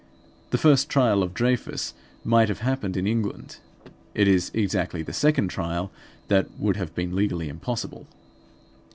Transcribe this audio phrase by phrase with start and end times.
[0.49, 1.93] The first trial of Dreyfus
[2.25, 3.57] might have happened in England;
[4.15, 5.91] it is exactly the second trial
[6.27, 8.07] that would have been legally impossible.